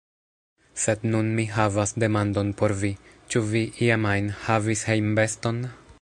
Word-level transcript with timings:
Sed 0.83 1.03
nun 1.11 1.27
mi 1.39 1.45
havas 1.57 1.93
demandon 2.05 2.49
por 2.63 2.75
vi, 2.81 2.91
Ĉu 3.35 3.45
vi, 3.53 3.65
iam 3.89 4.11
ajn, 4.17 4.33
havis 4.47 4.87
hejmbeston? 4.91 5.63